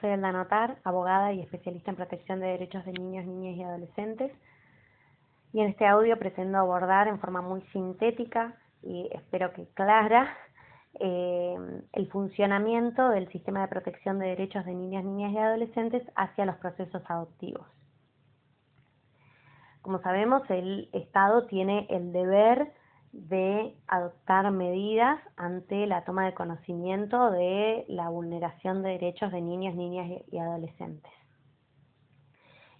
Soy 0.00 0.10
Elda 0.10 0.30
Notar, 0.30 0.78
abogada 0.84 1.32
y 1.32 1.40
especialista 1.40 1.90
en 1.90 1.96
protección 1.96 2.38
de 2.38 2.46
derechos 2.46 2.84
de 2.84 2.92
niños, 2.92 3.26
niñas 3.26 3.56
y 3.56 3.62
adolescentes. 3.64 4.32
Y 5.52 5.60
en 5.60 5.70
este 5.70 5.86
audio 5.86 6.16
pretendo 6.18 6.58
abordar 6.58 7.08
en 7.08 7.18
forma 7.18 7.42
muy 7.42 7.62
sintética 7.72 8.54
y 8.82 9.08
espero 9.12 9.52
que 9.54 9.66
clara 9.74 10.36
eh, 11.00 11.56
el 11.92 12.08
funcionamiento 12.10 13.08
del 13.08 13.28
sistema 13.32 13.62
de 13.62 13.68
protección 13.68 14.20
de 14.20 14.28
derechos 14.28 14.64
de 14.66 14.74
niñas, 14.74 15.04
niñas 15.04 15.32
y 15.32 15.38
adolescentes 15.38 16.02
hacia 16.14 16.46
los 16.46 16.56
procesos 16.56 17.02
adoptivos. 17.08 17.66
Como 19.82 20.00
sabemos, 20.00 20.42
el 20.48 20.90
Estado 20.92 21.46
tiene 21.46 21.88
el 21.90 22.12
deber 22.12 22.72
de 23.12 23.74
adoptar 23.86 24.50
medidas 24.50 25.20
ante 25.36 25.86
la 25.86 26.04
toma 26.04 26.26
de 26.26 26.34
conocimiento 26.34 27.30
de 27.30 27.84
la 27.88 28.08
vulneración 28.08 28.82
de 28.82 28.90
derechos 28.90 29.32
de 29.32 29.40
niños, 29.40 29.74
niñas 29.74 30.22
y 30.30 30.38
adolescentes. 30.38 31.12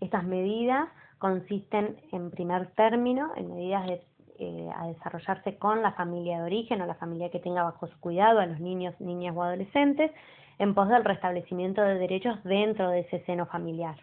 Estas 0.01 0.25
medidas 0.25 0.89
consisten 1.19 1.97
en 2.13 2.31
primer 2.31 2.71
término 2.73 3.33
en 3.37 3.49
medidas 3.53 3.87
de, 3.87 4.03
eh, 4.39 4.71
a 4.77 4.87
desarrollarse 4.87 5.59
con 5.59 5.83
la 5.83 5.93
familia 5.93 6.39
de 6.39 6.45
origen 6.45 6.81
o 6.81 6.87
la 6.87 6.95
familia 6.95 7.31
que 7.31 7.41
tenga 7.41 7.65
bajo 7.65 7.89
su 7.89 7.99
cuidado 7.99 8.39
a 8.39 8.47
los 8.47 8.61
niños, 8.61 8.95
niñas 9.01 9.35
o 9.37 9.43
adolescentes 9.43 10.13
en 10.59 10.75
pos 10.75 10.89
del 10.89 11.05
restablecimiento 11.05 11.83
de 11.83 11.99
derechos 11.99 12.43
dentro 12.45 12.91
de 12.91 13.01
ese 13.01 13.25
seno 13.25 13.47
familiar. 13.47 13.97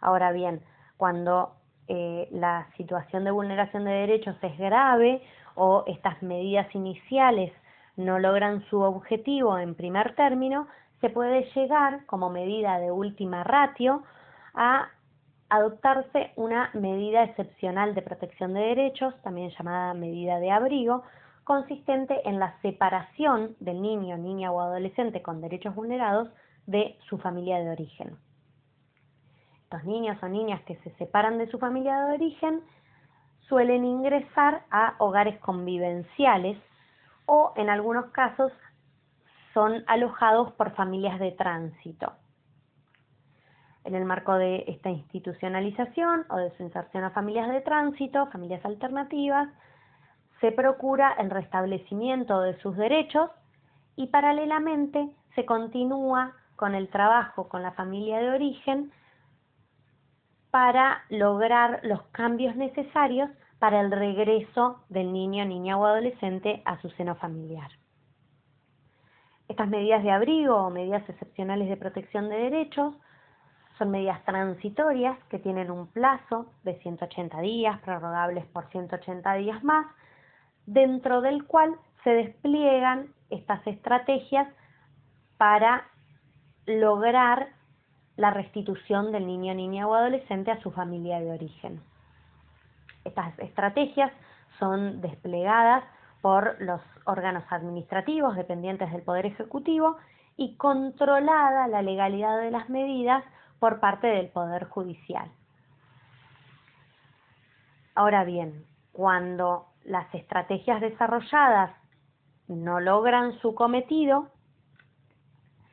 Ahora 0.00 0.32
bien, 0.32 0.62
cuando 0.96 1.52
eh, 1.88 2.28
la 2.30 2.68
situación 2.76 3.24
de 3.24 3.30
vulneración 3.30 3.84
de 3.84 3.90
derechos 3.90 4.36
es 4.42 4.56
grave 4.58 5.22
o 5.62 5.84
estas 5.86 6.22
medidas 6.22 6.74
iniciales 6.74 7.52
no 7.94 8.18
logran 8.18 8.64
su 8.70 8.80
objetivo 8.80 9.58
en 9.58 9.74
primer 9.74 10.14
término, 10.14 10.66
se 11.02 11.10
puede 11.10 11.50
llegar, 11.54 12.06
como 12.06 12.30
medida 12.30 12.78
de 12.78 12.90
última 12.90 13.44
ratio, 13.44 14.02
a 14.54 14.88
adoptarse 15.50 16.32
una 16.36 16.70
medida 16.72 17.24
excepcional 17.24 17.94
de 17.94 18.00
protección 18.00 18.54
de 18.54 18.60
derechos, 18.60 19.14
también 19.22 19.50
llamada 19.50 19.92
medida 19.92 20.40
de 20.40 20.50
abrigo, 20.50 21.02
consistente 21.44 22.26
en 22.26 22.38
la 22.38 22.58
separación 22.62 23.54
del 23.60 23.82
niño, 23.82 24.16
niña 24.16 24.50
o 24.52 24.60
adolescente 24.60 25.20
con 25.20 25.42
derechos 25.42 25.74
vulnerados 25.74 26.30
de 26.66 26.96
su 27.06 27.18
familia 27.18 27.58
de 27.58 27.70
origen. 27.70 28.16
Estos 29.64 29.84
niños 29.84 30.16
o 30.22 30.28
niñas 30.28 30.62
que 30.62 30.76
se 30.76 30.90
separan 30.96 31.36
de 31.36 31.50
su 31.50 31.58
familia 31.58 32.06
de 32.06 32.14
origen 32.14 32.62
suelen 33.50 33.84
ingresar 33.84 34.62
a 34.70 34.94
hogares 34.98 35.38
convivenciales 35.40 36.56
o 37.26 37.52
en 37.56 37.68
algunos 37.68 38.06
casos 38.12 38.52
son 39.52 39.82
alojados 39.88 40.52
por 40.52 40.70
familias 40.76 41.18
de 41.18 41.32
tránsito. 41.32 42.12
En 43.82 43.96
el 43.96 44.04
marco 44.04 44.34
de 44.34 44.64
esta 44.68 44.90
institucionalización 44.90 46.26
o 46.30 46.36
de 46.36 46.56
su 46.56 46.62
inserción 46.62 47.02
a 47.02 47.10
familias 47.10 47.50
de 47.50 47.60
tránsito, 47.60 48.28
familias 48.28 48.64
alternativas, 48.64 49.48
se 50.40 50.52
procura 50.52 51.12
el 51.18 51.28
restablecimiento 51.28 52.40
de 52.42 52.56
sus 52.60 52.76
derechos 52.76 53.30
y 53.96 54.06
paralelamente 54.06 55.10
se 55.34 55.44
continúa 55.44 56.34
con 56.54 56.76
el 56.76 56.88
trabajo 56.88 57.48
con 57.48 57.62
la 57.62 57.72
familia 57.72 58.18
de 58.18 58.30
origen 58.30 58.92
para 60.50 61.04
lograr 61.08 61.80
los 61.84 62.02
cambios 62.12 62.56
necesarios 62.56 63.30
para 63.58 63.80
el 63.80 63.90
regreso 63.90 64.82
del 64.88 65.12
niño, 65.12 65.44
niña 65.44 65.76
o 65.76 65.84
adolescente 65.84 66.62
a 66.64 66.80
su 66.80 66.90
seno 66.90 67.14
familiar. 67.16 67.70
Estas 69.48 69.68
medidas 69.68 70.02
de 70.02 70.10
abrigo 70.10 70.56
o 70.56 70.70
medidas 70.70 71.08
excepcionales 71.08 71.68
de 71.68 71.76
protección 71.76 72.28
de 72.28 72.36
derechos 72.36 72.94
son 73.78 73.90
medidas 73.90 74.22
transitorias 74.24 75.18
que 75.28 75.38
tienen 75.38 75.70
un 75.70 75.88
plazo 75.88 76.52
de 76.62 76.78
180 76.80 77.40
días, 77.40 77.80
prorrogables 77.80 78.46
por 78.46 78.68
180 78.70 79.34
días 79.34 79.64
más, 79.64 79.86
dentro 80.66 81.20
del 81.20 81.46
cual 81.46 81.74
se 82.04 82.10
despliegan 82.10 83.12
estas 83.30 83.66
estrategias 83.66 84.48
para 85.36 85.88
lograr 86.66 87.48
la 88.16 88.30
restitución 88.30 89.12
del 89.12 89.26
niño, 89.26 89.54
niña 89.54 89.86
o 89.86 89.94
adolescente 89.94 90.50
a 90.50 90.60
su 90.60 90.70
familia 90.70 91.20
de 91.20 91.30
origen. 91.30 91.80
Estas 93.04 93.38
estrategias 93.38 94.12
son 94.58 95.00
desplegadas 95.00 95.84
por 96.20 96.60
los 96.60 96.80
órganos 97.04 97.44
administrativos 97.50 98.36
dependientes 98.36 98.92
del 98.92 99.02
Poder 99.02 99.26
Ejecutivo 99.26 99.96
y 100.36 100.56
controlada 100.56 101.66
la 101.66 101.82
legalidad 101.82 102.40
de 102.40 102.50
las 102.50 102.68
medidas 102.68 103.24
por 103.58 103.80
parte 103.80 104.06
del 104.06 104.28
Poder 104.28 104.64
Judicial. 104.64 105.30
Ahora 107.94 108.24
bien, 108.24 108.64
cuando 108.92 109.66
las 109.84 110.12
estrategias 110.14 110.80
desarrolladas 110.80 111.72
no 112.48 112.80
logran 112.80 113.38
su 113.40 113.54
cometido, 113.54 114.28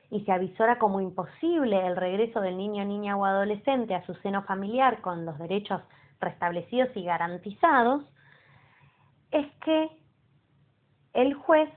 y 0.09 0.22
se 0.22 0.31
avisora 0.31 0.79
como 0.79 1.01
imposible 1.01 1.85
el 1.85 1.95
regreso 1.95 2.40
del 2.40 2.57
niño, 2.57 2.85
niña 2.85 3.18
o 3.18 3.25
adolescente 3.25 3.94
a 3.94 4.06
su 4.06 4.13
seno 4.16 4.44
familiar 4.44 5.01
con 5.01 5.25
los 5.25 5.38
derechos 5.38 5.81
restablecidos 6.19 6.90
y 6.95 7.03
garantizados, 7.03 8.03
es 9.31 9.47
que 9.63 9.90
el 11.13 11.34
juez 11.34 11.69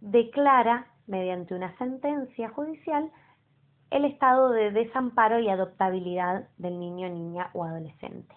declara, 0.00 0.86
mediante 1.06 1.54
una 1.54 1.76
sentencia 1.78 2.50
judicial, 2.50 3.10
el 3.90 4.04
estado 4.04 4.50
de 4.50 4.70
desamparo 4.70 5.38
y 5.38 5.48
adoptabilidad 5.48 6.48
del 6.58 6.78
niño, 6.78 7.08
niña 7.08 7.50
o 7.52 7.64
adolescente. 7.64 8.34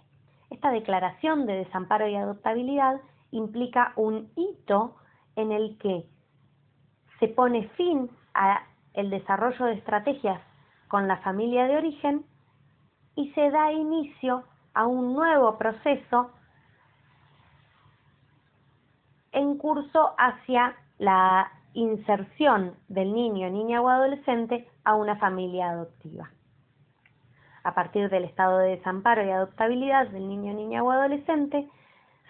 Esta 0.50 0.72
declaración 0.72 1.46
de 1.46 1.54
desamparo 1.54 2.08
y 2.08 2.16
adoptabilidad 2.16 3.02
implica 3.32 3.94
un 3.96 4.32
hito 4.36 4.96
en 5.36 5.52
el 5.52 5.78
que 5.78 6.06
se 7.20 7.28
pone 7.28 7.68
fin 7.70 8.10
a 8.34 8.66
el 8.96 9.10
desarrollo 9.10 9.66
de 9.66 9.74
estrategias 9.74 10.42
con 10.88 11.08
la 11.08 11.18
familia 11.18 11.66
de 11.66 11.78
origen 11.78 12.26
y 13.16 13.32
se 13.32 13.50
da 13.50 13.72
inicio 13.72 14.44
a 14.74 14.86
un 14.88 15.14
nuevo 15.14 15.58
proceso 15.58 16.32
en 19.32 19.58
curso 19.58 20.16
hacia 20.18 20.76
la 20.98 21.52
inserción 21.74 22.76
del 22.88 23.14
niño, 23.14 23.50
niña 23.50 23.82
o 23.82 23.90
adolescente 23.90 24.68
a 24.84 24.96
una 24.96 25.18
familia 25.18 25.72
adoptiva. 25.72 26.32
A 27.64 27.74
partir 27.74 28.10
del 28.10 28.24
estado 28.24 28.60
de 28.60 28.78
desamparo 28.78 29.26
y 29.26 29.32
adoptabilidad 29.32 30.08
del 30.08 30.28
niño, 30.28 30.54
niña 30.54 30.84
o 30.84 30.92
adolescente, 30.92 31.68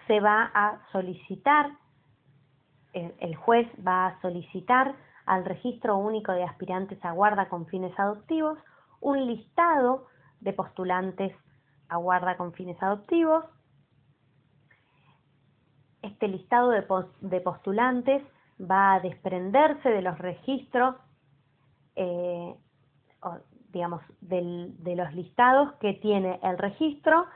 se 0.06 0.20
va 0.20 0.50
a 0.54 0.80
solicitar, 0.92 1.70
el, 2.92 3.36
juez 3.36 3.68
va 3.86 4.06
a 4.06 4.20
solicitar 4.20 4.94
al 5.26 5.44
Registro 5.44 5.96
Único 5.96 6.32
de 6.32 6.44
Aspirantes 6.44 7.04
a 7.04 7.12
Guarda 7.12 7.48
con 7.48 7.66
fines 7.66 7.98
adoptivos 7.98 8.58
un 9.00 9.26
listado 9.26 10.06
de 10.40 10.52
postulantes 10.52 11.32
a 11.88 11.96
guarda 11.96 12.36
con 12.36 12.52
fines 12.52 12.80
adoptivos. 12.82 13.44
Este 16.02 16.28
listado 16.28 16.70
de, 16.70 17.40
postulantes 17.40 18.22
va 18.60 18.94
a 18.94 19.00
desprenderse 19.00 19.88
de 19.88 20.02
los 20.02 20.18
registros, 20.18 20.96
eh, 21.96 22.56
digamos, 23.68 24.02
de 24.20 24.96
los 24.96 25.12
listados 25.14 25.72
que 25.74 25.94
tiene 25.94 26.38
el 26.42 26.58
registro, 26.58 27.26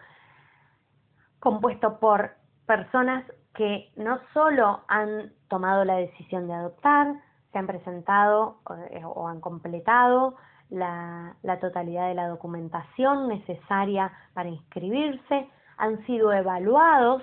compuesto 1.41 1.99
por 1.99 2.33
personas 2.67 3.25
que 3.55 3.93
no 3.97 4.21
solo 4.33 4.84
han 4.89 5.33
tomado 5.49 5.84
la 5.84 5.97
decisión 5.97 6.47
de 6.47 6.55
adoptar, 6.55 7.15
se 7.53 7.59
han 7.59 7.66
presentado 7.66 8.59
eh, 8.91 9.03
o 9.05 9.28
han 9.28 9.41
completado 9.41 10.37
la, 10.71 11.34
totalidad 11.60 12.09
de 12.09 12.15
la 12.15 12.28
documentación 12.28 13.28
necesaria 13.28 14.13
para 14.34 14.48
inscribirse, 14.48 15.48
han 15.77 16.04
sido 16.07 16.33
evaluados 16.33 17.22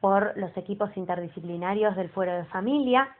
por 0.00 0.36
los 0.36 0.56
equipos 0.56 0.90
interdisciplinarios 0.96 1.94
del 1.96 2.08
fuero 2.10 2.32
de 2.32 2.44
familia, 2.46 3.14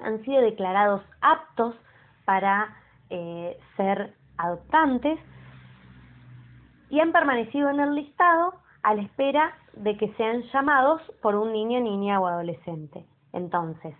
han 0.00 0.22
sido 0.24 0.42
declarados 0.42 1.02
aptos 1.20 1.76
para 2.24 2.76
eh, 3.10 3.58
ser 3.76 4.14
adoptantes 4.36 5.18
y 6.90 7.00
han 7.00 7.12
permanecido 7.12 7.70
en 7.70 7.80
el 7.80 7.94
listado 7.94 8.54
a 8.82 8.94
la 8.94 9.02
espera 9.02 9.54
de 9.74 9.96
que 9.96 10.12
sean 10.14 10.42
llamados 10.52 11.00
por 11.22 11.36
un 11.36 11.52
niño, 11.52 11.80
niña 11.80 12.20
o 12.20 12.26
adolescente. 12.26 13.06
Entonces, 13.32 13.94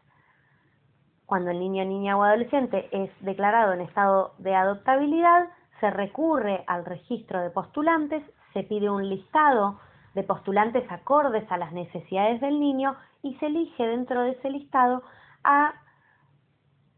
cuando 1.32 1.50
el 1.50 1.60
niño, 1.60 1.82
niña 1.86 2.14
o 2.14 2.24
adolescente 2.24 2.90
es 2.92 3.10
declarado 3.20 3.72
en 3.72 3.80
estado 3.80 4.34
de 4.36 4.54
adoptabilidad, 4.54 5.48
se 5.80 5.88
recurre 5.88 6.62
al 6.66 6.84
registro 6.84 7.40
de 7.40 7.48
postulantes, 7.48 8.22
se 8.52 8.64
pide 8.64 8.90
un 8.90 9.08
listado 9.08 9.80
de 10.12 10.24
postulantes 10.24 10.84
acordes 10.92 11.50
a 11.50 11.56
las 11.56 11.72
necesidades 11.72 12.38
del 12.42 12.60
niño 12.60 12.96
y 13.22 13.34
se 13.36 13.46
elige 13.46 13.86
dentro 13.86 14.20
de 14.20 14.32
ese 14.32 14.50
listado 14.50 15.04
a 15.42 15.72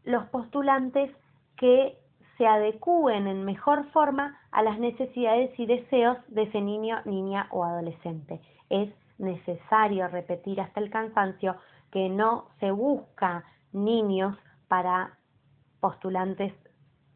los 0.03 0.25
postulantes 0.25 1.15
que 1.55 1.97
se 2.37 2.45
adecúen 2.45 3.27
en 3.27 3.45
mejor 3.45 3.85
forma 3.91 4.37
a 4.51 4.63
las 4.63 4.79
necesidades 4.79 5.57
y 5.57 5.65
deseos 5.65 6.17
de 6.27 6.41
ese 6.41 6.59
niño, 6.59 6.97
niña 7.05 7.47
o 7.51 7.63
adolescente. 7.63 8.41
Es 8.69 8.89
necesario 9.17 10.09
repetir 10.09 10.59
hasta 10.59 10.81
el 10.81 10.89
cansancio 10.89 11.55
que 11.89 12.09
no 12.09 12.49
se 12.59 12.71
busca 12.71 13.45
niños 13.75 14.35
para 14.67 15.17
postulantes 15.79 16.53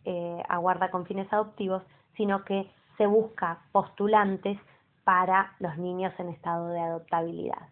eh, 0.06 0.44
a 0.48 0.58
guarda 0.58 0.92
con 0.92 1.06
fines 1.06 1.32
adoptivos, 1.34 1.82
sino 2.16 2.44
que 2.44 2.70
se 2.98 3.08
busca 3.08 3.62
postulantes 3.72 4.60
para 5.04 5.56
los 5.60 5.78
niños 5.78 6.14
en 6.20 6.30
estado 6.30 6.68
de 6.68 6.80
adoptabilidad. 6.80 7.70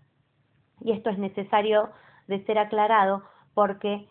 Y 0.82 0.92
esto 0.92 1.10
es 1.10 1.18
necesario 1.18 1.90
de 2.28 2.44
ser 2.46 2.58
aclarado 2.58 3.24
porque 3.54 4.08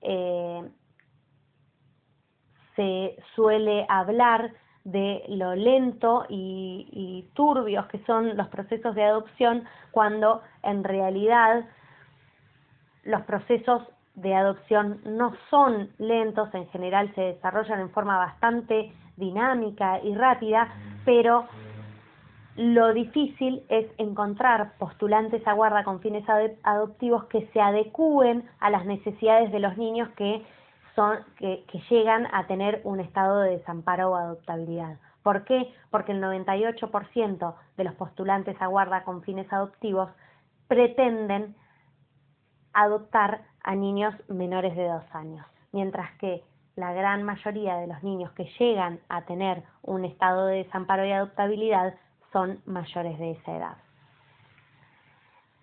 eh, 0.00 0.70
se 2.76 3.16
suele 3.34 3.84
hablar 3.88 4.52
de 4.84 5.24
lo 5.28 5.54
lento 5.54 6.24
y, 6.28 6.88
y, 6.92 7.30
turbios 7.34 7.86
que 7.86 8.02
son 8.04 8.36
los 8.36 8.48
procesos 8.48 8.94
de 8.94 9.04
adopción 9.04 9.64
cuando 9.90 10.40
en 10.62 10.84
realidad 10.84 11.66
los 13.04 13.20
procesos 13.22 13.82
de 14.20 14.34
adopción 14.34 15.00
no 15.04 15.32
son 15.48 15.90
lentos, 15.98 16.52
en 16.54 16.68
general 16.68 17.12
se 17.14 17.20
desarrollan 17.22 17.80
en 17.80 17.90
forma 17.90 18.18
bastante 18.18 18.92
dinámica 19.16 20.00
y 20.02 20.14
rápida, 20.14 20.68
pero 21.04 21.46
lo 22.56 22.92
difícil 22.92 23.62
es 23.68 23.86
encontrar 23.98 24.72
postulantes 24.78 25.46
a 25.46 25.54
guarda 25.54 25.84
con 25.84 26.00
fines 26.00 26.24
adoptivos 26.62 27.24
que 27.24 27.46
se 27.52 27.60
adecúen 27.60 28.48
a 28.58 28.70
las 28.70 28.84
necesidades 28.84 29.52
de 29.52 29.60
los 29.60 29.76
niños 29.76 30.08
que 30.16 30.44
son 30.94 31.18
que, 31.38 31.64
que 31.70 31.80
llegan 31.88 32.26
a 32.32 32.46
tener 32.46 32.80
un 32.84 33.00
estado 33.00 33.40
de 33.40 33.58
desamparo 33.58 34.10
o 34.10 34.16
adoptabilidad. 34.16 34.98
¿Por 35.22 35.44
qué? 35.44 35.72
Porque 35.90 36.12
el 36.12 36.22
98% 36.22 37.54
de 37.76 37.84
los 37.84 37.94
postulantes 37.94 38.60
a 38.60 38.66
guarda 38.66 39.04
con 39.04 39.22
fines 39.22 39.50
adoptivos 39.52 40.10
pretenden 40.66 41.54
adoptar 42.72 43.42
a 43.62 43.74
niños 43.74 44.14
menores 44.28 44.76
de 44.76 44.88
dos 44.88 45.04
años, 45.12 45.46
mientras 45.72 46.10
que 46.18 46.42
la 46.76 46.92
gran 46.92 47.22
mayoría 47.22 47.76
de 47.76 47.86
los 47.86 48.02
niños 48.02 48.32
que 48.32 48.44
llegan 48.58 49.00
a 49.08 49.22
tener 49.22 49.62
un 49.82 50.04
estado 50.04 50.46
de 50.46 50.64
desamparo 50.64 51.04
y 51.04 51.12
adoptabilidad 51.12 51.94
son 52.32 52.60
mayores 52.64 53.18
de 53.18 53.32
esa 53.32 53.56
edad. 53.56 53.76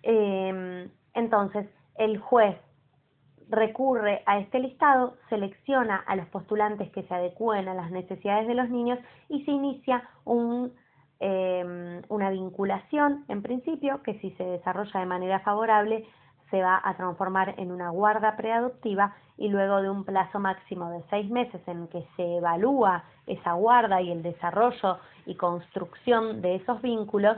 Em, 0.02 0.90
entonces, 1.14 1.66
el 1.96 2.18
juez 2.18 2.56
recurre 3.48 4.22
a 4.26 4.38
este 4.38 4.58
listado, 4.60 5.16
selecciona 5.28 5.96
a 5.96 6.16
los 6.16 6.26
postulantes 6.26 6.90
que 6.90 7.02
se 7.02 7.14
adecúen 7.14 7.68
a 7.68 7.74
las 7.74 7.90
necesidades 7.90 8.46
de 8.46 8.54
los 8.54 8.68
niños 8.68 8.98
y 9.28 9.44
se 9.44 9.50
inicia 9.50 10.08
un, 10.24 10.72
em, 11.18 12.02
una 12.08 12.30
vinculación, 12.30 13.24
en 13.28 13.42
principio, 13.42 14.02
que 14.02 14.18
si 14.20 14.30
se 14.32 14.44
desarrolla 14.44 15.00
de 15.00 15.06
manera 15.06 15.40
favorable, 15.40 16.06
se 16.50 16.62
va 16.62 16.80
a 16.82 16.96
transformar 16.96 17.54
en 17.58 17.70
una 17.70 17.90
guarda 17.90 18.36
preadoptiva 18.36 19.14
y 19.36 19.48
luego 19.48 19.82
de 19.82 19.90
un 19.90 20.04
plazo 20.04 20.38
máximo 20.38 20.90
de 20.90 21.02
seis 21.10 21.30
meses 21.30 21.60
en 21.66 21.88
que 21.88 22.06
se 22.16 22.36
evalúa 22.36 23.04
esa 23.26 23.52
guarda 23.52 24.00
y 24.00 24.10
el 24.10 24.22
desarrollo 24.22 24.98
y 25.26 25.34
construcción 25.36 26.40
de 26.42 26.56
esos 26.56 26.80
vínculos, 26.82 27.36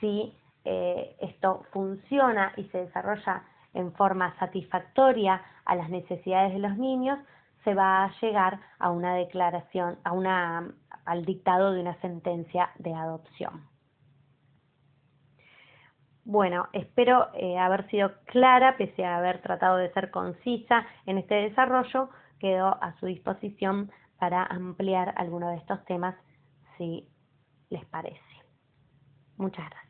si 0.00 0.34
eh, 0.64 1.16
esto 1.20 1.64
funciona 1.72 2.52
y 2.56 2.64
se 2.64 2.78
desarrolla 2.78 3.42
en 3.74 3.92
forma 3.92 4.34
satisfactoria 4.38 5.42
a 5.64 5.76
las 5.76 5.90
necesidades 5.90 6.52
de 6.54 6.58
los 6.58 6.76
niños, 6.76 7.18
se 7.62 7.74
va 7.74 8.04
a 8.04 8.10
llegar 8.20 8.60
a 8.78 8.90
una 8.90 9.14
declaración, 9.14 9.98
a 10.04 10.12
una, 10.12 10.68
al 11.04 11.24
dictado 11.24 11.72
de 11.72 11.80
una 11.80 11.94
sentencia 12.00 12.70
de 12.78 12.94
adopción. 12.94 13.75
Bueno, 16.28 16.66
espero 16.72 17.28
eh, 17.34 17.56
haber 17.56 17.88
sido 17.88 18.10
clara, 18.24 18.76
pese 18.76 19.04
a 19.04 19.18
haber 19.18 19.40
tratado 19.42 19.76
de 19.76 19.92
ser 19.92 20.10
concisa 20.10 20.84
en 21.06 21.18
este 21.18 21.36
desarrollo. 21.36 22.10
Quedo 22.40 22.66
a 22.82 22.96
su 22.98 23.06
disposición 23.06 23.92
para 24.18 24.42
ampliar 24.42 25.14
alguno 25.18 25.50
de 25.50 25.58
estos 25.58 25.84
temas 25.84 26.16
si 26.76 27.06
les 27.70 27.84
parece. 27.86 28.18
Muchas 29.36 29.70
gracias. 29.70 29.85